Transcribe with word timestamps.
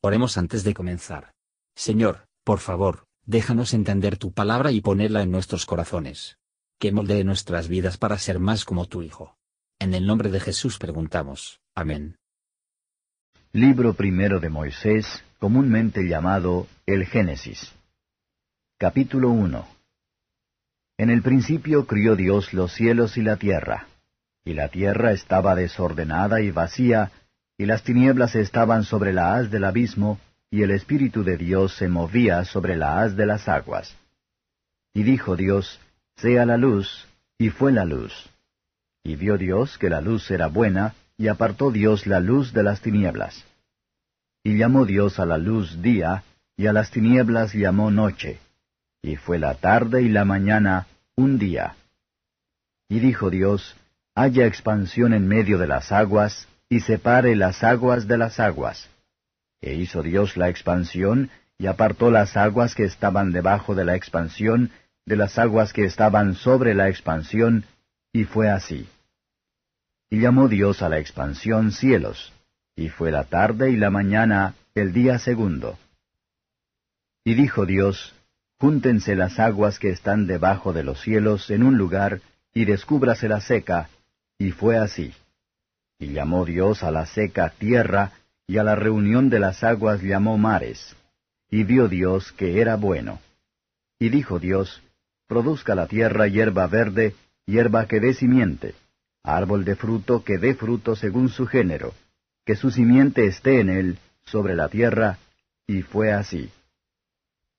Oremos 0.00 0.38
antes 0.38 0.62
de 0.62 0.74
comenzar. 0.74 1.32
Señor, 1.74 2.28
por 2.44 2.60
favor, 2.60 3.06
déjanos 3.26 3.74
entender 3.74 4.16
tu 4.16 4.32
palabra 4.32 4.70
y 4.70 4.80
ponerla 4.80 5.22
en 5.22 5.32
nuestros 5.32 5.66
corazones. 5.66 6.38
Que 6.78 6.92
moldee 6.92 7.24
nuestras 7.24 7.66
vidas 7.66 7.98
para 7.98 8.16
ser 8.18 8.38
más 8.38 8.64
como 8.64 8.86
tu 8.86 9.02
Hijo. 9.02 9.36
En 9.80 9.94
el 9.94 10.06
nombre 10.06 10.30
de 10.30 10.38
Jesús 10.38 10.78
preguntamos. 10.78 11.60
Amén. 11.74 12.16
Libro 13.52 13.94
primero 13.94 14.38
de 14.38 14.50
Moisés, 14.50 15.24
comúnmente 15.40 16.06
llamado 16.06 16.68
el 16.86 17.04
Génesis. 17.04 17.72
Capítulo 18.76 19.30
1 19.30 19.66
En 20.98 21.10
el 21.10 21.22
principio 21.22 21.86
crió 21.86 22.14
Dios 22.14 22.52
los 22.52 22.72
cielos 22.72 23.16
y 23.16 23.22
la 23.22 23.36
tierra. 23.36 23.88
Y 24.44 24.54
la 24.54 24.68
tierra 24.68 25.10
estaba 25.10 25.56
desordenada 25.56 26.40
y 26.40 26.52
vacía, 26.52 27.10
y 27.58 27.66
las 27.66 27.82
tinieblas 27.82 28.36
estaban 28.36 28.84
sobre 28.84 29.12
la 29.12 29.34
haz 29.34 29.50
del 29.50 29.64
abismo, 29.64 30.20
y 30.48 30.62
el 30.62 30.70
Espíritu 30.70 31.24
de 31.24 31.36
Dios 31.36 31.74
se 31.74 31.88
movía 31.88 32.44
sobre 32.44 32.76
la 32.76 33.02
haz 33.02 33.16
de 33.16 33.26
las 33.26 33.48
aguas. 33.48 33.94
Y 34.94 35.02
dijo 35.02 35.36
Dios, 35.36 35.80
Sea 36.16 36.46
la 36.46 36.56
luz, 36.56 37.06
y 37.36 37.50
fue 37.50 37.72
la 37.72 37.84
luz. 37.84 38.30
Y 39.02 39.16
vio 39.16 39.36
Dios 39.36 39.76
que 39.76 39.90
la 39.90 40.00
luz 40.00 40.30
era 40.30 40.46
buena, 40.46 40.94
y 41.16 41.26
apartó 41.26 41.72
Dios 41.72 42.06
la 42.06 42.20
luz 42.20 42.52
de 42.52 42.62
las 42.62 42.80
tinieblas. 42.80 43.44
Y 44.44 44.56
llamó 44.56 44.86
Dios 44.86 45.18
a 45.18 45.26
la 45.26 45.36
luz 45.36 45.82
día, 45.82 46.22
y 46.56 46.68
a 46.68 46.72
las 46.72 46.90
tinieblas 46.92 47.52
llamó 47.54 47.90
noche. 47.90 48.38
Y 49.02 49.16
fue 49.16 49.38
la 49.38 49.54
tarde 49.54 50.02
y 50.02 50.08
la 50.08 50.24
mañana 50.24 50.86
un 51.16 51.38
día. 51.38 51.74
Y 52.88 53.00
dijo 53.00 53.30
Dios, 53.30 53.76
Haya 54.14 54.46
expansión 54.46 55.12
en 55.12 55.28
medio 55.28 55.58
de 55.58 55.68
las 55.68 55.92
aguas, 55.92 56.48
y 56.68 56.80
separe 56.80 57.34
las 57.34 57.64
aguas 57.64 58.06
de 58.06 58.18
las 58.18 58.40
aguas. 58.40 58.88
E 59.60 59.74
hizo 59.74 60.02
Dios 60.02 60.36
la 60.36 60.48
expansión, 60.48 61.30
y 61.58 61.66
apartó 61.66 62.10
las 62.10 62.36
aguas 62.36 62.74
que 62.74 62.84
estaban 62.84 63.32
debajo 63.32 63.74
de 63.74 63.84
la 63.84 63.96
expansión, 63.96 64.70
de 65.04 65.16
las 65.16 65.38
aguas 65.38 65.72
que 65.72 65.84
estaban 65.84 66.34
sobre 66.34 66.74
la 66.74 66.88
expansión, 66.88 67.64
y 68.12 68.24
fue 68.24 68.48
así. 68.48 68.88
Y 70.10 70.20
llamó 70.20 70.48
Dios 70.48 70.82
a 70.82 70.88
la 70.88 70.98
expansión 70.98 71.72
cielos, 71.72 72.32
y 72.76 72.88
fue 72.88 73.10
la 73.10 73.24
tarde 73.24 73.70
y 73.70 73.76
la 73.76 73.90
mañana 73.90 74.54
el 74.74 74.92
día 74.92 75.18
segundo. 75.18 75.78
Y 77.24 77.34
dijo 77.34 77.66
Dios, 77.66 78.14
Júntense 78.60 79.14
las 79.14 79.38
aguas 79.38 79.78
que 79.78 79.90
están 79.90 80.26
debajo 80.26 80.72
de 80.72 80.82
los 80.82 81.00
cielos 81.00 81.50
en 81.50 81.62
un 81.62 81.78
lugar, 81.78 82.20
y 82.52 82.64
descúbrase 82.64 83.28
la 83.28 83.40
seca, 83.40 83.88
y 84.36 84.50
fue 84.50 84.76
así. 84.76 85.14
Y 85.98 86.12
llamó 86.12 86.44
Dios 86.44 86.82
a 86.82 86.90
la 86.90 87.06
seca 87.06 87.50
tierra, 87.50 88.12
y 88.46 88.58
a 88.58 88.64
la 88.64 88.74
reunión 88.74 89.28
de 89.30 89.40
las 89.40 89.62
aguas 89.64 90.02
llamó 90.02 90.38
mares. 90.38 90.96
Y 91.50 91.64
vio 91.64 91.88
Dios 91.88 92.32
que 92.32 92.60
era 92.60 92.76
bueno. 92.76 93.20
Y 93.98 94.08
dijo 94.10 94.38
Dios, 94.38 94.82
Produzca 95.26 95.74
la 95.74 95.86
tierra 95.86 96.26
hierba 96.26 96.66
verde, 96.66 97.14
hierba 97.44 97.86
que 97.86 98.00
dé 98.00 98.14
simiente, 98.14 98.74
árbol 99.22 99.64
de 99.66 99.76
fruto 99.76 100.24
que 100.24 100.38
dé 100.38 100.54
fruto 100.54 100.96
según 100.96 101.28
su 101.28 101.46
género, 101.46 101.92
que 102.46 102.56
su 102.56 102.70
simiente 102.70 103.26
esté 103.26 103.60
en 103.60 103.68
él, 103.68 103.98
sobre 104.24 104.54
la 104.54 104.70
tierra, 104.70 105.18
y 105.66 105.82
fue 105.82 106.12
así. 106.12 106.50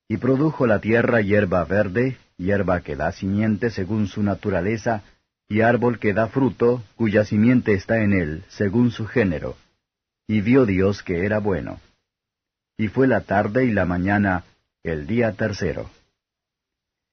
Y 0.08 0.18
produjo 0.18 0.66
la 0.66 0.80
tierra 0.80 1.22
hierba 1.22 1.64
verde, 1.64 2.18
hierba 2.38 2.82
que 2.82 2.96
da 2.96 3.12
simiente 3.12 3.70
según 3.70 4.08
su 4.08 4.24
naturaleza, 4.24 5.04
y 5.50 5.62
árbol 5.62 5.98
que 5.98 6.14
da 6.14 6.28
fruto, 6.28 6.84
cuya 6.96 7.26
simiente 7.26 7.74
está 7.74 8.04
en 8.04 8.14
él, 8.14 8.44
según 8.50 8.92
su 8.92 9.08
género. 9.08 9.58
Y 10.28 10.42
vio 10.42 10.68
Dios 10.68 11.02
que 11.02 11.26
era 11.26 11.40
bueno. 11.40 11.82
Y 12.78 12.88
fue 12.88 13.08
la 13.08 13.22
tarde 13.22 13.66
y 13.66 13.72
la 13.72 13.86
mañana, 13.86 14.44
el 14.84 15.08
día 15.08 15.34
tercero. 15.34 15.90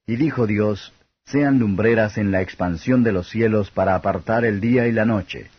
Y 0.06 0.16
dijo 0.16 0.46
Dios, 0.46 0.92
sean 1.24 1.58
lumbreras 1.58 2.18
en 2.18 2.30
la 2.30 2.42
expansión 2.42 3.02
de 3.02 3.12
los 3.12 3.28
cielos 3.30 3.70
para 3.70 3.94
apartar 3.94 4.44
el 4.44 4.60
día 4.60 4.86
y 4.86 4.92
la 4.92 5.06
noche, 5.06 5.50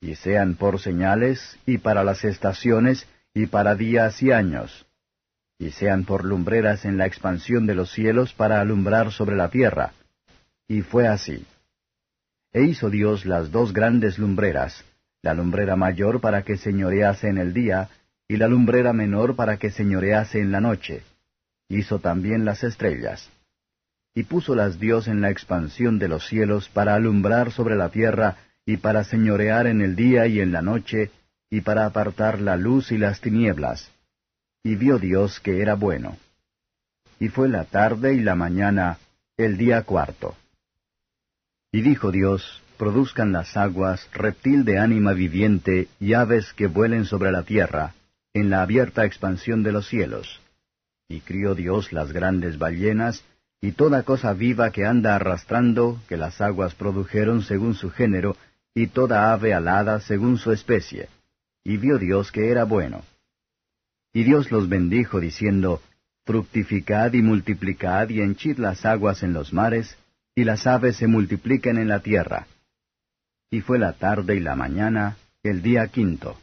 y 0.00 0.14
sean 0.14 0.54
por 0.54 0.78
señales, 0.78 1.58
y 1.64 1.78
para 1.78 2.04
las 2.04 2.22
estaciones, 2.22 3.08
y 3.34 3.46
para 3.46 3.74
días 3.74 4.22
y 4.22 4.30
años, 4.30 4.86
y 5.58 5.70
sean 5.70 6.04
por 6.04 6.24
lumbreras 6.24 6.84
en 6.84 6.98
la 6.98 7.06
expansión 7.06 7.66
de 7.66 7.74
los 7.74 7.90
cielos 7.90 8.34
para 8.34 8.60
alumbrar 8.60 9.10
sobre 9.10 9.36
la 9.36 9.48
tierra. 9.48 9.94
Y 10.68 10.82
fue 10.82 11.08
así. 11.08 11.46
E 12.56 12.62
hizo 12.62 12.88
Dios 12.88 13.26
las 13.26 13.52
dos 13.52 13.74
grandes 13.74 14.18
lumbreras, 14.18 14.82
la 15.20 15.34
lumbrera 15.34 15.76
mayor 15.76 16.22
para 16.22 16.40
que 16.40 16.56
señorease 16.56 17.28
en 17.28 17.36
el 17.36 17.52
día, 17.52 17.90
y 18.26 18.38
la 18.38 18.48
lumbrera 18.48 18.94
menor 18.94 19.36
para 19.36 19.58
que 19.58 19.70
señorease 19.70 20.40
en 20.40 20.52
la 20.52 20.62
noche. 20.62 21.02
Hizo 21.68 21.98
también 21.98 22.46
las 22.46 22.64
estrellas. 22.64 23.28
Y 24.14 24.22
púsolas 24.22 24.80
Dios 24.80 25.06
en 25.06 25.20
la 25.20 25.28
expansión 25.28 25.98
de 25.98 26.08
los 26.08 26.26
cielos 26.28 26.70
para 26.70 26.94
alumbrar 26.94 27.52
sobre 27.52 27.76
la 27.76 27.90
tierra, 27.90 28.38
y 28.64 28.78
para 28.78 29.04
señorear 29.04 29.66
en 29.66 29.82
el 29.82 29.94
día 29.94 30.26
y 30.26 30.40
en 30.40 30.50
la 30.50 30.62
noche, 30.62 31.10
y 31.50 31.60
para 31.60 31.84
apartar 31.84 32.40
la 32.40 32.56
luz 32.56 32.90
y 32.90 32.96
las 32.96 33.20
tinieblas. 33.20 33.90
Y 34.62 34.76
vio 34.76 34.98
Dios 34.98 35.40
que 35.40 35.60
era 35.60 35.74
bueno. 35.74 36.16
Y 37.20 37.28
fue 37.28 37.50
la 37.50 37.64
tarde 37.64 38.14
y 38.14 38.20
la 38.20 38.34
mañana, 38.34 38.96
el 39.36 39.58
día 39.58 39.82
cuarto. 39.82 40.34
Y 41.76 41.82
dijo 41.82 42.10
Dios, 42.10 42.62
produzcan 42.78 43.32
las 43.32 43.54
aguas 43.54 44.08
reptil 44.14 44.64
de 44.64 44.78
ánima 44.78 45.12
viviente 45.12 45.88
y 46.00 46.14
aves 46.14 46.54
que 46.54 46.68
vuelen 46.68 47.04
sobre 47.04 47.30
la 47.30 47.42
tierra, 47.42 47.92
en 48.32 48.48
la 48.48 48.62
abierta 48.62 49.04
expansión 49.04 49.62
de 49.62 49.72
los 49.72 49.86
cielos. 49.86 50.40
Y 51.06 51.20
crió 51.20 51.54
Dios 51.54 51.92
las 51.92 52.12
grandes 52.12 52.56
ballenas, 52.56 53.24
y 53.60 53.72
toda 53.72 54.04
cosa 54.04 54.32
viva 54.32 54.70
que 54.70 54.86
anda 54.86 55.16
arrastrando, 55.16 56.00
que 56.08 56.16
las 56.16 56.40
aguas 56.40 56.74
produjeron 56.74 57.42
según 57.42 57.74
su 57.74 57.90
género, 57.90 58.38
y 58.74 58.86
toda 58.86 59.34
ave 59.34 59.52
alada 59.52 60.00
según 60.00 60.38
su 60.38 60.52
especie. 60.52 61.10
Y 61.62 61.76
vio 61.76 61.98
Dios 61.98 62.32
que 62.32 62.48
era 62.48 62.64
bueno. 62.64 63.02
Y 64.14 64.24
Dios 64.24 64.50
los 64.50 64.70
bendijo 64.70 65.20
diciendo, 65.20 65.82
Fructificad 66.24 67.12
y 67.12 67.20
multiplicad 67.20 68.08
y 68.08 68.22
henchid 68.22 68.56
las 68.56 68.86
aguas 68.86 69.22
en 69.22 69.34
los 69.34 69.52
mares, 69.52 69.98
y 70.36 70.44
las 70.44 70.66
aves 70.66 70.98
se 70.98 71.06
multipliquen 71.08 71.78
en 71.78 71.88
la 71.88 72.00
tierra. 72.00 72.46
Y 73.50 73.62
fue 73.62 73.78
la 73.78 73.94
tarde 73.94 74.36
y 74.36 74.40
la 74.40 74.54
mañana, 74.54 75.16
el 75.42 75.62
día 75.62 75.88
quinto. 75.88 76.36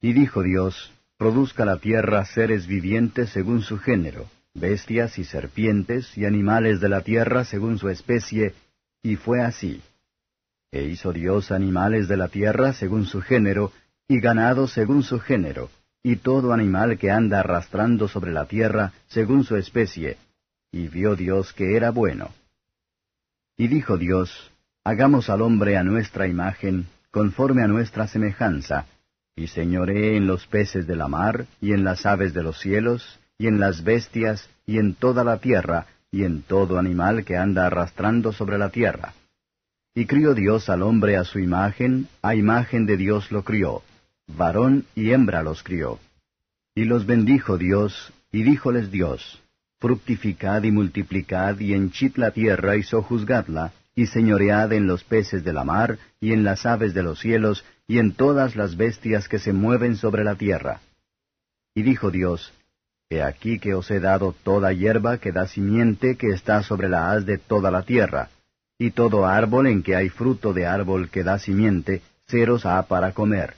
Y 0.00 0.12
dijo 0.12 0.42
Dios, 0.42 0.92
Produzca 1.18 1.64
la 1.64 1.78
tierra 1.78 2.24
seres 2.26 2.66
vivientes 2.66 3.30
según 3.30 3.62
su 3.62 3.78
género, 3.78 4.26
bestias 4.54 5.18
y 5.18 5.24
serpientes 5.24 6.16
y 6.16 6.26
animales 6.26 6.78
de 6.78 6.90
la 6.90 7.00
tierra 7.00 7.44
según 7.44 7.78
su 7.78 7.88
especie, 7.88 8.52
y 9.02 9.16
fue 9.16 9.40
así. 9.40 9.82
E 10.70 10.84
hizo 10.84 11.12
Dios 11.12 11.50
animales 11.50 12.06
de 12.06 12.18
la 12.18 12.28
tierra 12.28 12.74
según 12.74 13.06
su 13.06 13.22
género, 13.22 13.72
y 14.06 14.20
ganado 14.20 14.68
según 14.68 15.02
su 15.02 15.18
género, 15.18 15.70
y 16.02 16.16
todo 16.16 16.52
animal 16.52 16.98
que 16.98 17.10
anda 17.10 17.40
arrastrando 17.40 18.08
sobre 18.08 18.30
la 18.30 18.44
tierra 18.44 18.92
según 19.08 19.42
su 19.42 19.56
especie, 19.56 20.18
y 20.70 20.88
vio 20.88 21.16
Dios 21.16 21.54
que 21.54 21.76
era 21.76 21.90
bueno. 21.90 22.30
Y 23.56 23.68
dijo 23.68 23.96
Dios, 23.96 24.52
Hagamos 24.84 25.30
al 25.30 25.42
hombre 25.42 25.76
a 25.76 25.82
nuestra 25.82 26.28
imagen, 26.28 26.86
conforme 27.10 27.64
a 27.64 27.66
nuestra 27.66 28.06
semejanza, 28.06 28.86
y 29.34 29.48
señoree 29.48 30.16
en 30.16 30.26
los 30.26 30.46
peces 30.46 30.86
de 30.86 30.94
la 30.94 31.08
mar, 31.08 31.46
y 31.60 31.72
en 31.72 31.82
las 31.82 32.06
aves 32.06 32.34
de 32.34 32.42
los 32.42 32.60
cielos, 32.60 33.18
y 33.36 33.48
en 33.48 33.58
las 33.58 33.82
bestias, 33.82 34.48
y 34.64 34.78
en 34.78 34.94
toda 34.94 35.24
la 35.24 35.38
tierra, 35.38 35.86
y 36.10 36.24
en 36.24 36.42
todo 36.42 36.78
animal 36.78 37.24
que 37.24 37.36
anda 37.36 37.66
arrastrando 37.66 38.32
sobre 38.32 38.58
la 38.58 38.70
tierra. 38.70 39.14
Y 39.94 40.06
crió 40.06 40.34
Dios 40.34 40.68
al 40.68 40.82
hombre 40.82 41.16
a 41.16 41.24
su 41.24 41.38
imagen, 41.38 42.08
a 42.22 42.34
imagen 42.34 42.86
de 42.86 42.96
Dios 42.96 43.32
lo 43.32 43.42
crió, 43.42 43.82
varón 44.26 44.84
y 44.94 45.10
hembra 45.10 45.42
los 45.42 45.62
crió. 45.62 45.98
Y 46.74 46.84
los 46.84 47.06
bendijo 47.06 47.58
Dios, 47.58 48.12
y 48.30 48.42
díjoles 48.42 48.90
Dios, 48.90 49.42
Fructificad 49.78 50.62
y 50.62 50.70
multiplicad 50.70 51.58
y 51.60 51.74
henchid 51.74 52.16
la 52.16 52.30
tierra 52.30 52.76
y 52.76 52.82
sojuzgadla, 52.82 53.72
y 53.94 54.06
señoread 54.06 54.72
en 54.72 54.86
los 54.86 55.04
peces 55.04 55.44
de 55.44 55.52
la 55.52 55.64
mar, 55.64 55.98
y 56.20 56.32
en 56.32 56.44
las 56.44 56.64
aves 56.64 56.94
de 56.94 57.02
los 57.02 57.20
cielos, 57.20 57.64
y 57.86 57.98
en 57.98 58.12
todas 58.12 58.56
las 58.56 58.76
bestias 58.76 59.28
que 59.28 59.38
se 59.38 59.52
mueven 59.52 59.96
sobre 59.96 60.24
la 60.24 60.34
tierra. 60.34 60.80
Y 61.74 61.82
dijo 61.82 62.10
Dios, 62.10 62.52
He 63.08 63.22
aquí 63.22 63.58
que 63.58 63.74
os 63.74 63.90
he 63.90 64.00
dado 64.00 64.34
toda 64.42 64.72
hierba 64.72 65.18
que 65.18 65.30
da 65.30 65.46
simiente 65.46 66.16
que 66.16 66.28
está 66.28 66.62
sobre 66.62 66.88
la 66.88 67.12
haz 67.12 67.24
de 67.24 67.38
toda 67.38 67.70
la 67.70 67.82
tierra, 67.82 68.30
y 68.78 68.90
todo 68.90 69.26
árbol 69.26 69.68
en 69.68 69.82
que 69.82 69.94
hay 69.94 70.08
fruto 70.08 70.52
de 70.52 70.66
árbol 70.66 71.08
que 71.08 71.22
da 71.22 71.38
simiente, 71.38 72.02
ceros 72.26 72.66
ha 72.66 72.82
para 72.82 73.12
comer. 73.12 73.54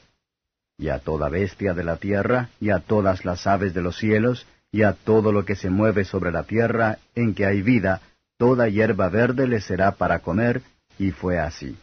Y 0.77 0.91
a 0.91 0.99
toda 0.99 1.29
bestia 1.29 1.75
de 1.75 1.85
la 1.85 1.97
tierra, 1.97 2.51
y 2.61 2.71
a 2.71 2.81
todas 2.81 3.25
las 3.25 3.47
aves 3.47 3.73
de 3.73 3.83
los 3.83 3.97
cielos, 3.97 4.47
y 4.71 4.83
a 4.83 4.93
todo 4.93 5.33
lo 5.33 5.45
que 5.45 5.57
se 5.57 5.71
mueve 5.71 6.05
sobre 6.05 6.31
la 6.31 6.45
tierra 6.45 6.99
en 7.15 7.35
que 7.35 7.47
hay 7.47 7.63
vida, 7.63 8.03
toda 8.37 8.69
hierba 8.69 9.09
verde 9.09 9.47
le 9.47 9.61
será 9.61 9.93
para 9.93 10.21
comer, 10.21 10.63
y 10.99 11.11
fue 11.11 11.39
así. 11.39 11.77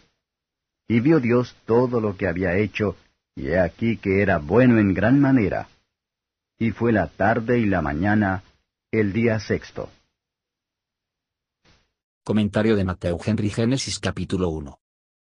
Y 0.88 1.00
vio 1.00 1.20
Dios 1.20 1.56
todo 1.66 2.00
lo 2.00 2.16
que 2.16 2.28
había 2.28 2.58
hecho, 2.58 2.96
y 3.36 3.48
he 3.48 3.60
aquí 3.60 3.98
que 3.98 4.22
era 4.22 4.38
bueno 4.38 4.80
en 4.80 4.94
gran 4.94 5.20
manera. 5.20 5.68
Y 6.58 6.72
fue 6.72 6.92
la 6.92 7.08
tarde 7.08 7.60
y 7.60 7.66
la 7.66 7.82
mañana, 7.82 8.44
el 8.92 9.12
día 9.12 9.40
sexto. 9.40 9.90
Comentario 12.24 12.76
de 12.76 12.86
Mateo 12.86 13.20
Henry 13.24 13.50
Génesis 13.50 14.00
capítulo 14.00 14.50
1. 14.50 14.80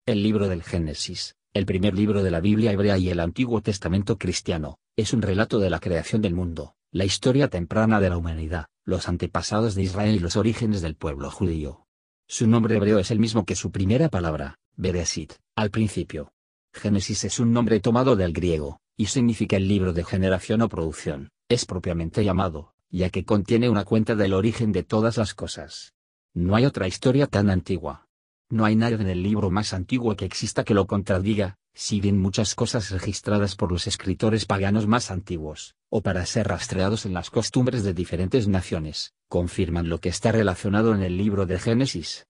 El 0.04 0.22
libro 0.22 0.48
del 0.48 0.62
Génesis, 0.62 1.36
el 1.52 1.66
primer 1.66 1.94
libro 1.94 2.22
de 2.22 2.30
la 2.30 2.40
Biblia 2.40 2.72
hebrea 2.72 2.98
y 2.98 3.08
el 3.08 3.18
Antiguo 3.18 3.60
Testamento 3.60 4.18
cristiano, 4.18 4.78
es 4.94 5.12
un 5.12 5.22
relato 5.22 5.58
de 5.58 5.70
la 5.70 5.80
creación 5.80 6.22
del 6.22 6.34
mundo, 6.34 6.75
la 6.92 7.04
historia 7.04 7.48
temprana 7.48 8.00
de 8.00 8.10
la 8.10 8.16
humanidad, 8.16 8.66
los 8.84 9.08
antepasados 9.08 9.74
de 9.74 9.82
Israel 9.82 10.14
y 10.14 10.18
los 10.20 10.36
orígenes 10.36 10.80
del 10.80 10.94
pueblo 10.94 11.30
judío. 11.30 11.86
Su 12.28 12.46
nombre 12.46 12.76
hebreo 12.76 12.98
es 12.98 13.10
el 13.10 13.18
mismo 13.18 13.44
que 13.44 13.56
su 13.56 13.70
primera 13.70 14.08
palabra, 14.08 14.58
Bereshit, 14.76 15.34
al 15.56 15.70
principio. 15.70 16.32
Génesis 16.72 17.24
es 17.24 17.40
un 17.40 17.52
nombre 17.52 17.80
tomado 17.80 18.16
del 18.16 18.32
griego, 18.32 18.80
y 18.96 19.06
significa 19.06 19.56
el 19.56 19.68
libro 19.68 19.92
de 19.92 20.04
generación 20.04 20.62
o 20.62 20.68
producción, 20.68 21.30
es 21.48 21.66
propiamente 21.66 22.24
llamado, 22.24 22.74
ya 22.88 23.10
que 23.10 23.24
contiene 23.24 23.68
una 23.68 23.84
cuenta 23.84 24.14
del 24.14 24.34
origen 24.34 24.72
de 24.72 24.82
todas 24.82 25.16
las 25.16 25.34
cosas. 25.34 25.94
No 26.34 26.54
hay 26.54 26.66
otra 26.66 26.86
historia 26.86 27.26
tan 27.26 27.50
antigua. 27.50 28.06
No 28.48 28.64
hay 28.64 28.76
nada 28.76 28.96
en 28.96 29.08
el 29.08 29.22
libro 29.22 29.50
más 29.50 29.72
antiguo 29.72 30.14
que 30.16 30.24
exista 30.24 30.64
que 30.64 30.74
lo 30.74 30.86
contradiga, 30.86 31.56
si 31.76 32.00
bien 32.00 32.18
muchas 32.18 32.54
cosas 32.54 32.90
registradas 32.90 33.54
por 33.54 33.70
los 33.70 33.86
escritores 33.86 34.46
paganos 34.46 34.86
más 34.86 35.10
antiguos, 35.10 35.76
o 35.90 36.02
para 36.02 36.26
ser 36.26 36.48
rastreados 36.48 37.06
en 37.06 37.14
las 37.14 37.30
costumbres 37.30 37.84
de 37.84 37.94
diferentes 37.94 38.48
naciones, 38.48 39.12
confirman 39.28 39.88
lo 39.88 40.00
que 40.00 40.08
está 40.08 40.32
relacionado 40.32 40.94
en 40.94 41.02
el 41.02 41.16
libro 41.16 41.46
de 41.46 41.58
Génesis. 41.58 42.26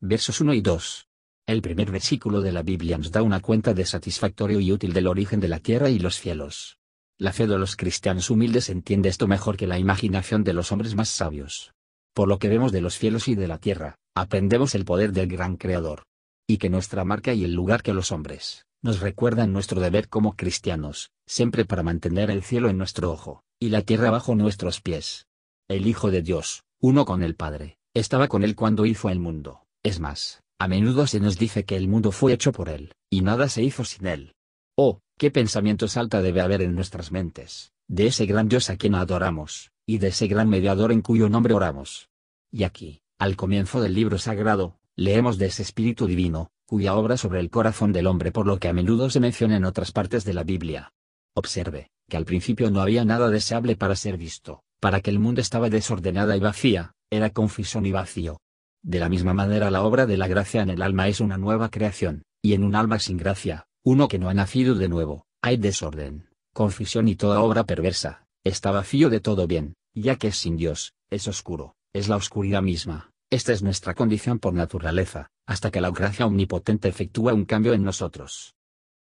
Versos 0.00 0.40
1 0.40 0.52
y 0.54 0.60
2. 0.60 1.08
El 1.46 1.62
primer 1.62 1.90
versículo 1.90 2.40
de 2.40 2.52
la 2.52 2.62
Biblia 2.62 2.98
nos 2.98 3.12
da 3.12 3.22
una 3.22 3.40
cuenta 3.40 3.72
de 3.72 3.86
satisfactorio 3.86 4.60
y 4.60 4.72
útil 4.72 4.92
del 4.92 5.06
origen 5.06 5.40
de 5.40 5.48
la 5.48 5.60
tierra 5.60 5.88
y 5.88 5.98
los 5.98 6.16
cielos. 6.16 6.78
La 7.16 7.32
fe 7.32 7.46
de 7.46 7.58
los 7.58 7.76
cristianos 7.76 8.28
humildes 8.28 8.68
entiende 8.68 9.08
esto 9.08 9.28
mejor 9.28 9.56
que 9.56 9.66
la 9.66 9.78
imaginación 9.78 10.44
de 10.44 10.52
los 10.52 10.72
hombres 10.72 10.94
más 10.94 11.08
sabios 11.08 11.72
por 12.12 12.28
lo 12.28 12.38
que 12.38 12.48
vemos 12.48 12.72
de 12.72 12.80
los 12.80 12.98
cielos 12.98 13.28
y 13.28 13.34
de 13.34 13.48
la 13.48 13.58
tierra, 13.58 13.96
aprendemos 14.14 14.74
el 14.74 14.84
poder 14.84 15.12
del 15.12 15.28
gran 15.28 15.56
Creador. 15.56 16.04
Y 16.46 16.58
que 16.58 16.68
nuestra 16.68 17.04
marca 17.04 17.32
y 17.32 17.44
el 17.44 17.54
lugar 17.54 17.82
que 17.82 17.94
los 17.94 18.12
hombres, 18.12 18.66
nos 18.82 19.00
recuerdan 19.00 19.52
nuestro 19.52 19.80
deber 19.80 20.08
como 20.08 20.34
cristianos, 20.34 21.12
siempre 21.26 21.64
para 21.64 21.84
mantener 21.84 22.30
el 22.30 22.42
cielo 22.42 22.68
en 22.68 22.78
nuestro 22.78 23.12
ojo, 23.12 23.44
y 23.60 23.68
la 23.68 23.82
tierra 23.82 24.10
bajo 24.10 24.34
nuestros 24.34 24.80
pies. 24.80 25.28
El 25.68 25.86
Hijo 25.86 26.10
de 26.10 26.22
Dios, 26.22 26.64
uno 26.80 27.04
con 27.04 27.22
el 27.22 27.36
Padre, 27.36 27.78
estaba 27.94 28.26
con 28.26 28.42
él 28.42 28.56
cuando 28.56 28.84
hizo 28.84 29.08
el 29.08 29.20
mundo, 29.20 29.64
es 29.84 30.00
más, 30.00 30.42
a 30.58 30.66
menudo 30.66 31.06
se 31.06 31.20
nos 31.20 31.38
dice 31.38 31.64
que 31.64 31.76
el 31.76 31.86
mundo 31.86 32.10
fue 32.10 32.32
hecho 32.32 32.52
por 32.52 32.68
él, 32.68 32.92
y 33.08 33.20
nada 33.20 33.48
se 33.48 33.62
hizo 33.62 33.84
sin 33.84 34.06
él. 34.06 34.34
Oh, 34.76 35.00
qué 35.16 35.30
pensamiento 35.30 35.86
alta 35.94 36.20
debe 36.20 36.40
haber 36.40 36.62
en 36.62 36.74
nuestras 36.74 37.12
mentes, 37.12 37.72
de 37.88 38.06
ese 38.08 38.26
gran 38.26 38.48
Dios 38.48 38.68
a 38.68 38.76
quien 38.76 38.96
adoramos, 38.96 39.70
y 39.86 39.98
de 39.98 40.08
ese 40.08 40.26
gran 40.26 40.48
mediador 40.48 40.90
en 40.90 41.02
cuyo 41.02 41.28
nombre 41.28 41.54
oramos. 41.54 42.08
Y 42.50 42.64
aquí, 42.64 43.00
al 43.18 43.36
comienzo 43.36 43.80
del 43.80 43.94
libro 43.94 44.18
sagrado, 44.18 44.78
leemos 44.96 45.38
de 45.38 45.46
ese 45.46 45.62
Espíritu 45.62 46.06
Divino, 46.06 46.50
cuya 46.72 46.94
obra 46.94 47.18
sobre 47.18 47.38
el 47.40 47.50
corazón 47.50 47.92
del 47.92 48.06
hombre 48.06 48.32
por 48.32 48.46
lo 48.46 48.58
que 48.58 48.66
a 48.66 48.72
menudo 48.72 49.10
se 49.10 49.20
menciona 49.20 49.58
en 49.58 49.66
otras 49.66 49.92
partes 49.92 50.24
de 50.24 50.32
la 50.32 50.42
Biblia. 50.42 50.94
Observe, 51.36 51.90
que 52.08 52.16
al 52.16 52.24
principio 52.24 52.70
no 52.70 52.80
había 52.80 53.04
nada 53.04 53.28
deseable 53.28 53.76
para 53.76 53.94
ser 53.94 54.16
visto, 54.16 54.62
para 54.80 55.02
que 55.02 55.10
el 55.10 55.18
mundo 55.18 55.42
estaba 55.42 55.68
desordenada 55.68 56.34
y 56.34 56.40
vacía, 56.40 56.94
era 57.10 57.28
confusión 57.28 57.84
y 57.84 57.92
vacío. 57.92 58.40
De 58.82 59.00
la 59.00 59.10
misma 59.10 59.34
manera 59.34 59.70
la 59.70 59.82
obra 59.82 60.06
de 60.06 60.16
la 60.16 60.28
gracia 60.28 60.62
en 60.62 60.70
el 60.70 60.80
alma 60.80 61.08
es 61.08 61.20
una 61.20 61.36
nueva 61.36 61.68
creación, 61.68 62.22
y 62.40 62.54
en 62.54 62.64
un 62.64 62.74
alma 62.74 62.98
sin 62.98 63.18
gracia, 63.18 63.66
uno 63.84 64.08
que 64.08 64.18
no 64.18 64.30
ha 64.30 64.34
nacido 64.34 64.74
de 64.74 64.88
nuevo, 64.88 65.26
hay 65.42 65.58
desorden, 65.58 66.30
confusión 66.54 67.06
y 67.06 67.16
toda 67.16 67.42
obra 67.42 67.64
perversa, 67.64 68.24
Está 68.44 68.70
vacío 68.70 69.10
de 69.10 69.20
todo 69.20 69.46
bien, 69.46 69.74
ya 69.92 70.16
que 70.16 70.28
es 70.28 70.38
sin 70.38 70.56
Dios, 70.56 70.94
es 71.10 71.28
oscuro, 71.28 71.74
es 71.92 72.08
la 72.08 72.16
oscuridad 72.16 72.62
misma. 72.62 73.10
Esta 73.30 73.52
es 73.52 73.62
nuestra 73.62 73.92
condición 73.92 74.38
por 74.38 74.54
naturaleza, 74.54 75.28
hasta 75.46 75.70
que 75.70 75.80
la 75.80 75.90
gracia 75.90 76.26
omnipotente 76.26 76.88
efectúa 76.88 77.34
un 77.34 77.44
cambio 77.44 77.74
en 77.74 77.82
nosotros. 77.82 78.54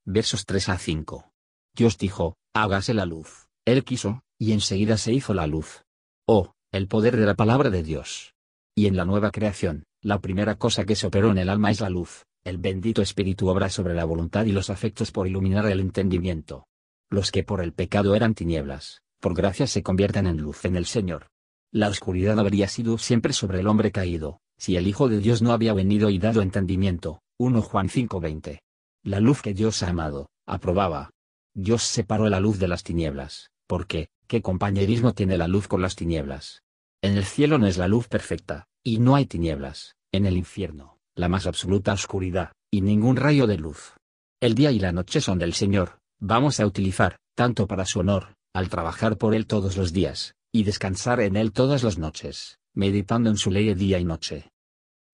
Versos 0.04 0.44
3 0.46 0.68
a 0.70 0.78
5. 0.78 1.32
Dios 1.74 1.98
dijo, 1.98 2.36
hágase 2.54 2.94
la 2.94 3.06
luz. 3.06 3.48
Él 3.64 3.84
quiso, 3.84 4.22
y 4.38 4.52
enseguida 4.52 4.96
se 4.96 5.12
hizo 5.12 5.34
la 5.34 5.46
luz. 5.46 5.84
Oh, 6.26 6.54
el 6.72 6.88
poder 6.88 7.16
de 7.16 7.26
la 7.26 7.34
palabra 7.34 7.70
de 7.70 7.82
Dios. 7.82 8.34
Y 8.74 8.86
en 8.86 8.96
la 8.96 9.04
nueva 9.04 9.30
creación, 9.30 9.84
la 10.02 10.20
primera 10.20 10.56
cosa 10.56 10.84
que 10.84 10.96
se 10.96 11.06
operó 11.06 11.30
en 11.30 11.38
el 11.38 11.48
alma 11.48 11.70
es 11.70 11.80
la 11.80 11.90
luz, 11.90 12.24
el 12.44 12.58
bendito 12.58 13.02
Espíritu 13.02 13.48
obra 13.48 13.68
sobre 13.68 13.94
la 13.94 14.04
voluntad 14.04 14.44
y 14.44 14.52
los 14.52 14.70
afectos 14.70 15.10
por 15.10 15.26
iluminar 15.26 15.66
el 15.66 15.80
entendimiento. 15.80 16.66
Los 17.10 17.32
que 17.32 17.42
por 17.42 17.60
el 17.60 17.72
pecado 17.72 18.14
eran 18.14 18.34
tinieblas, 18.34 19.02
por 19.20 19.34
gracia 19.34 19.66
se 19.66 19.82
convierten 19.82 20.26
en 20.26 20.36
luz 20.36 20.64
en 20.64 20.76
el 20.76 20.86
Señor. 20.86 21.28
La 21.72 21.88
oscuridad 21.88 22.38
habría 22.38 22.68
sido 22.68 22.98
siempre 22.98 23.32
sobre 23.32 23.60
el 23.60 23.66
hombre 23.66 23.90
caído, 23.90 24.40
si 24.58 24.76
el 24.76 24.86
Hijo 24.86 25.08
de 25.08 25.18
Dios 25.18 25.42
no 25.42 25.52
había 25.52 25.74
venido 25.74 26.10
y 26.10 26.18
dado 26.18 26.42
entendimiento. 26.42 27.20
1 27.38 27.60
Juan 27.62 27.88
5:20. 27.88 28.60
La 29.04 29.20
luz 29.20 29.42
que 29.42 29.54
Dios 29.54 29.82
ha 29.82 29.90
amado, 29.90 30.30
aprobaba. 30.46 31.10
Dios 31.54 31.82
separó 31.82 32.28
la 32.28 32.40
luz 32.40 32.58
de 32.58 32.68
las 32.68 32.82
tinieblas, 32.82 33.50
porque, 33.66 34.08
¿qué 34.26 34.42
compañerismo 34.42 35.14
tiene 35.14 35.38
la 35.38 35.48
luz 35.48 35.68
con 35.68 35.82
las 35.82 35.96
tinieblas? 35.96 36.62
En 37.02 37.16
el 37.16 37.24
cielo 37.24 37.58
no 37.58 37.66
es 37.66 37.76
la 37.76 37.88
luz 37.88 38.08
perfecta, 38.08 38.66
y 38.82 38.98
no 38.98 39.14
hay 39.14 39.26
tinieblas, 39.26 39.96
en 40.12 40.26
el 40.26 40.36
infierno, 40.36 40.98
la 41.14 41.28
más 41.28 41.46
absoluta 41.46 41.92
oscuridad, 41.92 42.52
y 42.70 42.80
ningún 42.80 43.16
rayo 43.16 43.46
de 43.46 43.58
luz. 43.58 43.94
El 44.40 44.54
día 44.54 44.70
y 44.70 44.78
la 44.78 44.92
noche 44.92 45.20
son 45.20 45.38
del 45.38 45.54
Señor, 45.54 45.98
vamos 46.18 46.60
a 46.60 46.66
utilizar, 46.66 47.16
tanto 47.34 47.66
para 47.66 47.84
su 47.84 48.00
honor, 48.00 48.34
al 48.54 48.68
trabajar 48.68 49.18
por 49.18 49.34
Él 49.34 49.46
todos 49.46 49.76
los 49.76 49.92
días, 49.92 50.34
y 50.52 50.64
descansar 50.64 51.20
en 51.20 51.36
Él 51.36 51.52
todas 51.52 51.82
las 51.82 51.98
noches, 51.98 52.58
meditando 52.76 53.30
en 53.30 53.38
su 53.38 53.50
ley 53.50 53.72
día 53.74 53.98
y 53.98 54.04
noche. 54.04 54.50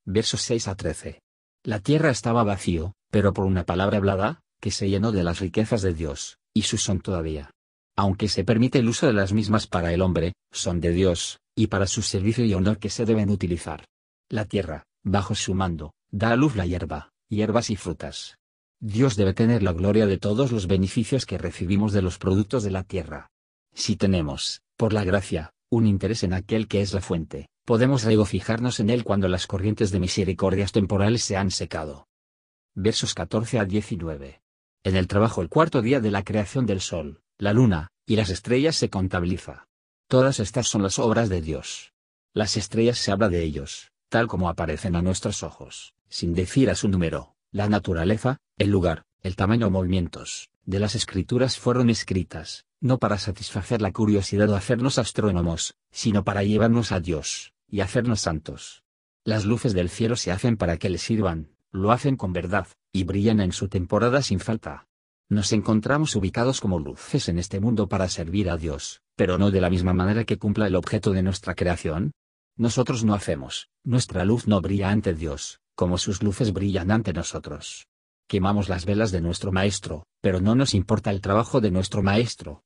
Versos 0.04 0.42
6 0.42 0.66
a 0.66 0.74
13. 0.74 1.20
La 1.62 1.78
tierra 1.78 2.10
estaba 2.10 2.42
vacío, 2.42 2.94
pero 3.10 3.32
por 3.32 3.44
una 3.46 3.64
palabra 3.64 3.98
hablada, 3.98 4.40
que 4.60 4.72
se 4.72 4.90
llenó 4.90 5.12
de 5.12 5.22
las 5.22 5.38
riquezas 5.38 5.80
de 5.80 5.94
Dios, 5.94 6.38
y 6.52 6.62
sus 6.62 6.82
son 6.82 7.00
todavía. 7.00 7.52
Aunque 7.96 8.26
se 8.26 8.42
permite 8.42 8.80
el 8.80 8.88
uso 8.88 9.06
de 9.06 9.12
las 9.12 9.32
mismas 9.32 9.68
para 9.68 9.92
el 9.92 10.02
hombre, 10.02 10.32
son 10.50 10.80
de 10.80 10.90
Dios, 10.90 11.38
y 11.54 11.68
para 11.68 11.86
su 11.86 12.02
servicio 12.02 12.44
y 12.44 12.52
honor 12.52 12.78
que 12.78 12.90
se 12.90 13.04
deben 13.04 13.30
utilizar. 13.30 13.84
La 14.28 14.44
tierra, 14.44 14.82
bajo 15.04 15.36
su 15.36 15.54
mando, 15.54 15.92
da 16.10 16.32
a 16.32 16.36
luz 16.36 16.56
la 16.56 16.66
hierba, 16.66 17.10
hierbas 17.28 17.70
y 17.70 17.76
frutas. 17.76 18.38
Dios 18.80 19.14
debe 19.14 19.34
tener 19.34 19.62
la 19.62 19.72
gloria 19.72 20.06
de 20.06 20.18
todos 20.18 20.50
los 20.50 20.66
beneficios 20.66 21.26
que 21.26 21.38
recibimos 21.38 21.92
de 21.92 22.02
los 22.02 22.18
productos 22.18 22.64
de 22.64 22.72
la 22.72 22.82
tierra. 22.82 23.28
Si 23.72 23.94
tenemos, 23.94 24.62
por 24.76 24.92
la 24.92 25.04
gracia, 25.04 25.52
un 25.70 25.86
interés 25.86 26.24
en 26.24 26.32
aquel 26.32 26.66
que 26.66 26.80
es 26.80 26.92
la 26.92 27.00
fuente, 27.00 27.48
podemos 27.64 28.04
regocijarnos 28.04 28.80
en 28.80 28.90
él 28.90 29.04
cuando 29.04 29.28
las 29.28 29.46
corrientes 29.46 29.90
de 29.90 30.00
misericordias 30.00 30.72
temporales 30.72 31.22
se 31.22 31.36
han 31.36 31.50
secado. 31.50 32.08
Versos 32.74 33.14
14 33.14 33.58
a 33.58 33.64
19. 33.64 34.42
En 34.84 34.96
el 34.96 35.06
trabajo 35.06 35.42
el 35.42 35.48
cuarto 35.48 35.82
día 35.82 36.00
de 36.00 36.10
la 36.10 36.24
creación 36.24 36.66
del 36.66 36.80
sol, 36.80 37.22
la 37.38 37.52
luna, 37.52 37.88
y 38.06 38.16
las 38.16 38.30
estrellas 38.30 38.76
se 38.76 38.90
contabiliza. 38.90 39.68
Todas 40.08 40.40
estas 40.40 40.66
son 40.66 40.82
las 40.82 40.98
obras 40.98 41.28
de 41.28 41.40
Dios. 41.40 41.92
Las 42.34 42.56
estrellas 42.56 42.98
se 42.98 43.12
habla 43.12 43.28
de 43.28 43.42
ellos, 43.42 43.92
tal 44.08 44.26
como 44.26 44.48
aparecen 44.48 44.96
a 44.96 45.02
nuestros 45.02 45.42
ojos, 45.42 45.94
sin 46.08 46.34
decir 46.34 46.70
a 46.70 46.74
su 46.74 46.88
número, 46.88 47.36
la 47.50 47.68
naturaleza, 47.68 48.38
el 48.58 48.70
lugar, 48.70 49.04
el 49.20 49.36
tamaño 49.36 49.68
o 49.68 49.70
movimientos, 49.70 50.50
de 50.64 50.80
las 50.80 50.94
escrituras 50.94 51.58
fueron 51.58 51.90
escritas, 51.90 52.64
no 52.80 52.98
para 52.98 53.18
satisfacer 53.18 53.80
la 53.80 53.92
curiosidad 53.92 54.50
o 54.50 54.56
hacernos 54.56 54.98
astrónomos, 54.98 55.74
sino 55.90 56.24
para 56.24 56.42
llevarnos 56.42 56.92
a 56.92 57.00
Dios, 57.00 57.51
y 57.72 57.80
hacernos 57.80 58.20
santos. 58.20 58.84
Las 59.24 59.46
luces 59.46 59.72
del 59.72 59.88
cielo 59.88 60.14
se 60.14 60.30
hacen 60.30 60.58
para 60.58 60.76
que 60.76 60.90
le 60.90 60.98
sirvan, 60.98 61.56
lo 61.70 61.90
hacen 61.90 62.16
con 62.16 62.34
verdad, 62.34 62.68
y 62.92 63.04
brillan 63.04 63.40
en 63.40 63.50
su 63.50 63.68
temporada 63.68 64.20
sin 64.20 64.40
falta. 64.40 64.86
Nos 65.30 65.52
encontramos 65.52 66.14
ubicados 66.14 66.60
como 66.60 66.78
luces 66.78 67.30
en 67.30 67.38
este 67.38 67.60
mundo 67.60 67.88
para 67.88 68.08
servir 68.08 68.50
a 68.50 68.58
Dios, 68.58 69.00
pero 69.16 69.38
no 69.38 69.50
de 69.50 69.62
la 69.62 69.70
misma 69.70 69.94
manera 69.94 70.24
que 70.24 70.36
cumpla 70.36 70.66
el 70.66 70.76
objeto 70.76 71.12
de 71.12 71.22
nuestra 71.22 71.54
creación. 71.54 72.12
Nosotros 72.58 73.04
no 73.04 73.14
hacemos, 73.14 73.70
nuestra 73.84 74.26
luz 74.26 74.46
no 74.46 74.60
brilla 74.60 74.90
ante 74.90 75.14
Dios, 75.14 75.60
como 75.74 75.96
sus 75.96 76.22
luces 76.22 76.52
brillan 76.52 76.90
ante 76.90 77.14
nosotros. 77.14 77.86
Quemamos 78.28 78.68
las 78.68 78.84
velas 78.84 79.12
de 79.12 79.22
nuestro 79.22 79.50
Maestro, 79.50 80.04
pero 80.20 80.42
no 80.42 80.54
nos 80.54 80.74
importa 80.74 81.10
el 81.10 81.22
trabajo 81.22 81.62
de 81.62 81.70
nuestro 81.70 82.02
Maestro, 82.02 82.64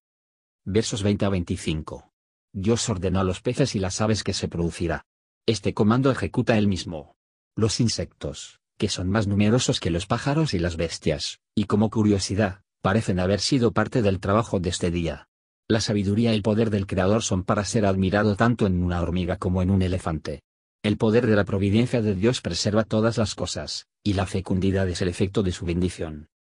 versos 0.65 1.05
20 1.05 1.27
a 1.27 1.29
25. 1.29 2.16
Dios 2.59 2.89
ordenó 2.89 3.21
a 3.21 3.25
los 3.25 3.43
peces 3.43 3.75
y 3.75 3.79
las 3.79 4.01
aves 4.01 4.25
que 4.25 4.33
se 4.33 4.49
producirá. 4.49 5.05
Este 5.45 5.75
comando 5.75 6.11
ejecuta 6.11 6.57
él 6.57 6.69
mismo. 6.69 7.15
Los 7.55 7.81
insectos, 7.81 8.61
que 8.79 8.89
son 8.89 9.11
más 9.11 9.27
numerosos 9.27 9.79
que 9.79 9.91
los 9.91 10.07
pájaros 10.07 10.55
y 10.55 10.59
las 10.59 10.79
bestias, 10.79 11.41
y 11.55 11.65
como 11.65 11.91
curiosidad, 11.91 12.63
parecen 12.81 13.21
haber 13.21 13.41
sido 13.41 13.73
parte 13.73 14.01
del 14.01 14.21
trabajo 14.21 14.59
de 14.59 14.71
este 14.71 14.91
día. 14.91 15.29
La 15.69 15.83
sabiduría 15.83 16.33
y 16.33 16.37
el 16.37 16.43
poder 16.43 16.71
del 16.71 16.87
Creador 16.87 17.23
son 17.23 17.45
para 17.45 17.63
ser 17.67 17.85
admirado 17.85 18.37
tanto 18.37 18.67
en 18.67 18.83
una 18.83 19.03
hormiga 19.03 19.37
como 19.37 19.61
en 19.61 19.69
un 19.69 19.83
elefante. 19.83 20.41
El 20.83 20.97
poder 20.97 21.27
de 21.27 21.37
la 21.37 21.45
providencia 21.45 22.01
de 22.01 22.15
Dios 22.15 22.41
preserva 22.41 22.85
todas 22.85 23.19
las 23.19 23.35
cosas, 23.35 23.87
y 24.03 24.15
la 24.15 24.25
fecundidad 24.25 24.89
es 24.89 25.03
el 25.03 25.09
efecto 25.09 25.43
de 25.43 25.53
su 25.53 25.67
bendición. 25.67 26.31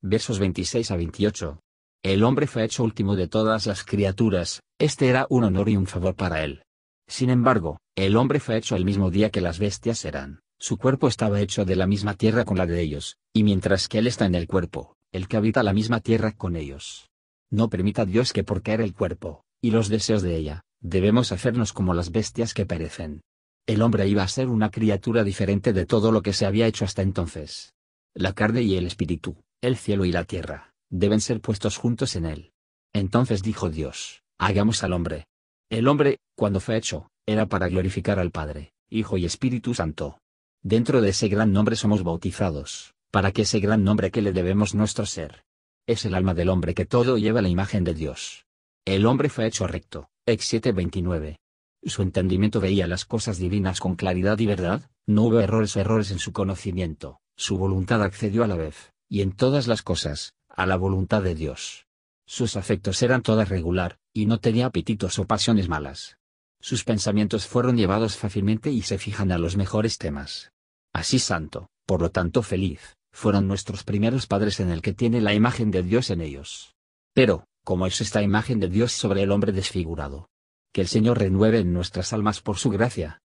Versos 0.00 0.38
26 0.38 0.90
a 0.90 0.96
28. 0.96 1.60
El 2.02 2.24
hombre 2.24 2.46
fue 2.46 2.64
hecho 2.64 2.82
último 2.82 3.14
de 3.14 3.28
todas 3.28 3.66
las 3.66 3.84
criaturas, 3.84 4.62
este 4.78 5.08
era 5.08 5.26
un 5.28 5.44
honor 5.44 5.68
y 5.68 5.76
un 5.76 5.86
favor 5.86 6.14
para 6.14 6.42
él. 6.42 6.62
Sin 7.06 7.28
embargo, 7.28 7.78
el 7.94 8.16
hombre 8.16 8.40
fue 8.40 8.56
hecho 8.56 8.74
el 8.74 8.86
mismo 8.86 9.10
día 9.10 9.28
que 9.28 9.42
las 9.42 9.58
bestias 9.58 10.06
eran, 10.06 10.40
su 10.58 10.78
cuerpo 10.78 11.08
estaba 11.08 11.42
hecho 11.42 11.66
de 11.66 11.76
la 11.76 11.86
misma 11.86 12.14
tierra 12.14 12.46
con 12.46 12.56
la 12.56 12.64
de 12.64 12.80
ellos, 12.80 13.18
y 13.34 13.42
mientras 13.44 13.86
que 13.86 13.98
él 13.98 14.06
está 14.06 14.24
en 14.24 14.34
el 14.34 14.46
cuerpo, 14.46 14.94
el 15.12 15.28
que 15.28 15.36
habita 15.36 15.62
la 15.62 15.74
misma 15.74 16.00
tierra 16.00 16.32
con 16.32 16.56
ellos. 16.56 17.10
No 17.50 17.68
permita 17.68 18.06
Dios 18.06 18.32
que 18.32 18.44
por 18.44 18.62
caer 18.62 18.80
el 18.80 18.94
cuerpo, 18.94 19.44
y 19.60 19.70
los 19.70 19.90
deseos 19.90 20.22
de 20.22 20.36
ella, 20.36 20.62
debemos 20.80 21.32
hacernos 21.32 21.74
como 21.74 21.92
las 21.92 22.12
bestias 22.12 22.54
que 22.54 22.64
perecen. 22.64 23.20
El 23.66 23.82
hombre 23.82 24.08
iba 24.08 24.22
a 24.22 24.28
ser 24.28 24.48
una 24.48 24.70
criatura 24.70 25.22
diferente 25.22 25.74
de 25.74 25.84
todo 25.84 26.12
lo 26.12 26.22
que 26.22 26.32
se 26.32 26.46
había 26.46 26.66
hecho 26.66 26.86
hasta 26.86 27.02
entonces. 27.02 27.74
La 28.14 28.32
carne 28.32 28.62
y 28.62 28.76
el 28.76 28.86
espíritu, 28.86 29.36
el 29.60 29.76
cielo 29.76 30.06
y 30.06 30.12
la 30.12 30.24
tierra, 30.24 30.69
deben 30.90 31.20
ser 31.20 31.40
puestos 31.40 31.76
juntos 31.76 32.16
en 32.16 32.26
él. 32.26 32.52
Entonces 32.92 33.42
dijo 33.42 33.70
Dios, 33.70 34.22
hagamos 34.38 34.82
al 34.82 34.92
hombre. 34.92 35.26
El 35.70 35.88
hombre, 35.88 36.18
cuando 36.36 36.60
fue 36.60 36.76
hecho, 36.76 37.08
era 37.26 37.46
para 37.46 37.68
glorificar 37.68 38.18
al 38.18 38.32
Padre, 38.32 38.72
Hijo 38.90 39.16
y 39.16 39.24
Espíritu 39.24 39.72
Santo. 39.72 40.18
Dentro 40.62 41.00
de 41.00 41.10
ese 41.10 41.28
gran 41.28 41.52
nombre 41.52 41.76
somos 41.76 42.02
bautizados, 42.02 42.92
para 43.10 43.32
que 43.32 43.42
ese 43.42 43.60
gran 43.60 43.84
nombre 43.84 44.10
que 44.10 44.20
le 44.20 44.32
debemos 44.32 44.74
nuestro 44.74 45.06
ser. 45.06 45.44
Es 45.86 46.04
el 46.04 46.14
alma 46.14 46.34
del 46.34 46.48
hombre 46.48 46.74
que 46.74 46.84
todo 46.84 47.16
lleva 47.16 47.40
la 47.40 47.48
imagen 47.48 47.84
de 47.84 47.94
Dios. 47.94 48.44
El 48.84 49.06
hombre 49.06 49.28
fue 49.28 49.46
hecho 49.46 49.66
recto, 49.66 50.10
Ex 50.26 50.52
7:29. 50.52 51.36
Su 51.82 52.02
entendimiento 52.02 52.60
veía 52.60 52.86
las 52.86 53.04
cosas 53.04 53.38
divinas 53.38 53.80
con 53.80 53.94
claridad 53.94 54.38
y 54.38 54.46
verdad, 54.46 54.90
no 55.06 55.22
hubo 55.22 55.40
errores 55.40 55.74
o 55.76 55.80
errores 55.80 56.10
en 56.10 56.18
su 56.18 56.32
conocimiento, 56.32 57.20
su 57.36 57.56
voluntad 57.56 58.02
accedió 58.02 58.44
a 58.44 58.46
la 58.46 58.56
vez, 58.56 58.92
y 59.08 59.22
en 59.22 59.32
todas 59.32 59.66
las 59.66 59.82
cosas, 59.82 60.34
a 60.60 60.66
la 60.66 60.76
voluntad 60.76 61.22
de 61.22 61.34
Dios. 61.34 61.86
Sus 62.26 62.54
afectos 62.54 63.02
eran 63.02 63.22
todas 63.22 63.48
regular, 63.48 63.98
y 64.12 64.26
no 64.26 64.40
tenía 64.40 64.66
apetitos 64.66 65.18
o 65.18 65.26
pasiones 65.26 65.70
malas. 65.70 66.18
Sus 66.60 66.84
pensamientos 66.84 67.46
fueron 67.46 67.78
llevados 67.78 68.18
fácilmente 68.18 68.70
y 68.70 68.82
se 68.82 68.98
fijan 68.98 69.32
a 69.32 69.38
los 69.38 69.56
mejores 69.56 69.96
temas. 69.96 70.52
Así 70.92 71.18
santo, 71.18 71.70
por 71.86 72.02
lo 72.02 72.10
tanto 72.10 72.42
feliz, 72.42 72.98
fueron 73.10 73.48
nuestros 73.48 73.84
primeros 73.84 74.26
padres 74.26 74.60
en 74.60 74.68
el 74.68 74.82
que 74.82 74.92
tiene 74.92 75.22
la 75.22 75.32
imagen 75.32 75.70
de 75.70 75.82
Dios 75.82 76.10
en 76.10 76.20
ellos. 76.20 76.74
Pero, 77.14 77.46
como 77.64 77.86
es 77.86 77.98
esta 78.02 78.20
imagen 78.20 78.60
de 78.60 78.68
Dios 78.68 78.92
sobre 78.92 79.22
el 79.22 79.32
hombre 79.32 79.52
desfigurado? 79.52 80.28
Que 80.74 80.82
el 80.82 80.88
Señor 80.88 81.18
renueve 81.18 81.60
en 81.60 81.72
nuestras 81.72 82.12
almas 82.12 82.42
por 82.42 82.58
su 82.58 82.68
gracia. 82.68 83.22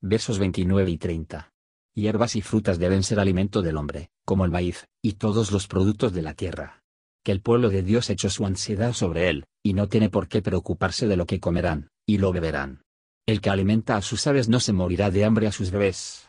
Versos 0.00 0.38
29 0.38 0.90
y 0.90 0.96
30. 0.96 1.51
Hierbas 1.94 2.36
y 2.36 2.40
frutas 2.40 2.78
deben 2.78 3.02
ser 3.02 3.20
alimento 3.20 3.60
del 3.60 3.76
hombre, 3.76 4.10
como 4.24 4.44
el 4.44 4.50
maíz, 4.50 4.86
y 5.02 5.14
todos 5.14 5.52
los 5.52 5.66
productos 5.66 6.12
de 6.14 6.22
la 6.22 6.34
tierra. 6.34 6.82
Que 7.22 7.32
el 7.32 7.42
pueblo 7.42 7.68
de 7.68 7.82
Dios 7.82 8.08
echó 8.08 8.30
su 8.30 8.46
ansiedad 8.46 8.94
sobre 8.94 9.28
él, 9.28 9.44
y 9.62 9.74
no 9.74 9.88
tiene 9.88 10.08
por 10.08 10.26
qué 10.26 10.40
preocuparse 10.40 11.06
de 11.06 11.16
lo 11.16 11.26
que 11.26 11.38
comerán, 11.38 11.90
y 12.06 12.18
lo 12.18 12.32
beberán. 12.32 12.82
El 13.26 13.40
que 13.40 13.50
alimenta 13.50 13.96
a 13.96 14.02
sus 14.02 14.26
aves 14.26 14.48
no 14.48 14.58
se 14.58 14.72
morirá 14.72 15.10
de 15.10 15.24
hambre 15.24 15.46
a 15.46 15.52
sus 15.52 15.70
bebés. 15.70 16.28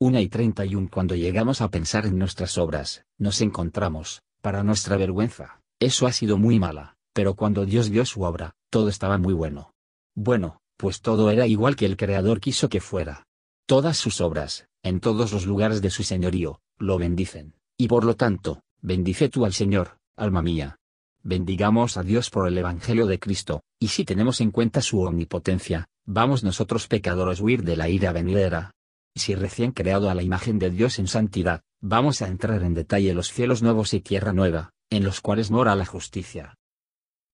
Una 0.00 0.20
y 0.20 0.28
treinta 0.28 0.64
y 0.64 0.74
un 0.74 0.88
cuando 0.88 1.14
llegamos 1.14 1.60
a 1.60 1.70
pensar 1.70 2.06
en 2.06 2.18
nuestras 2.18 2.58
obras, 2.58 3.04
nos 3.16 3.40
encontramos, 3.40 4.22
para 4.42 4.62
nuestra 4.64 4.96
vergüenza, 4.96 5.60
eso 5.78 6.06
ha 6.06 6.12
sido 6.12 6.36
muy 6.36 6.58
mala, 6.58 6.96
pero 7.14 7.34
cuando 7.34 7.64
Dios 7.64 7.90
vio 7.90 8.04
su 8.04 8.22
obra, 8.22 8.54
todo 8.70 8.88
estaba 8.88 9.18
muy 9.18 9.34
bueno. 9.34 9.72
Bueno, 10.14 10.60
pues 10.76 11.00
todo 11.00 11.30
era 11.30 11.46
igual 11.46 11.76
que 11.76 11.86
el 11.86 11.96
Creador 11.96 12.40
quiso 12.40 12.68
que 12.68 12.80
fuera. 12.80 13.24
Todas 13.66 13.96
sus 13.96 14.20
obras, 14.20 14.66
en 14.82 15.00
todos 15.00 15.32
los 15.32 15.46
lugares 15.46 15.82
de 15.82 15.90
su 15.90 16.02
señorío, 16.02 16.60
lo 16.78 16.98
bendicen, 16.98 17.54
y 17.76 17.88
por 17.88 18.04
lo 18.04 18.16
tanto, 18.16 18.62
bendice 18.80 19.28
tú 19.28 19.44
al 19.44 19.52
Señor, 19.52 19.98
alma 20.16 20.42
mía. 20.42 20.78
Bendigamos 21.22 21.98
a 21.98 22.02
Dios 22.02 22.30
por 22.30 22.48
el 22.48 22.56
Evangelio 22.56 23.06
de 23.06 23.18
Cristo, 23.18 23.62
y 23.78 23.88
si 23.88 24.04
tenemos 24.04 24.40
en 24.40 24.50
cuenta 24.50 24.80
su 24.80 25.00
omnipotencia, 25.00 25.88
vamos 26.06 26.42
nosotros 26.42 26.86
pecadores 26.86 27.40
huir 27.40 27.62
de 27.62 27.76
la 27.76 27.88
ira 27.88 28.12
venidera. 28.12 28.72
Si 29.14 29.34
recién 29.34 29.72
creado 29.72 30.08
a 30.08 30.14
la 30.14 30.22
imagen 30.22 30.58
de 30.58 30.70
Dios 30.70 30.98
en 30.98 31.08
santidad, 31.08 31.62
vamos 31.80 32.22
a 32.22 32.28
entrar 32.28 32.62
en 32.62 32.74
detalle 32.74 33.12
los 33.12 33.32
cielos 33.32 33.62
nuevos 33.62 33.92
y 33.92 34.00
tierra 34.00 34.32
nueva, 34.32 34.72
en 34.88 35.04
los 35.04 35.20
cuales 35.20 35.50
mora 35.50 35.74
la 35.74 35.84
justicia. 35.84 36.54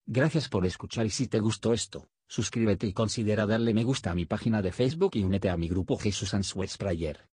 Gracias 0.04 0.48
por 0.48 0.66
escuchar 0.66 1.06
y 1.06 1.10
si 1.10 1.28
te 1.28 1.38
gustó 1.38 1.72
esto, 1.72 2.08
suscríbete 2.28 2.86
y 2.86 2.92
considera 2.92 3.46
darle 3.46 3.74
me 3.74 3.84
gusta 3.84 4.10
a 4.10 4.14
mi 4.14 4.24
página 4.24 4.62
de 4.62 4.72
Facebook 4.72 5.12
y 5.14 5.22
únete 5.22 5.48
a 5.48 5.56
mi 5.56 5.68
grupo 5.68 5.96
Jesús 5.96 6.34
Answers 6.34 6.76
Prayer. 6.76 7.28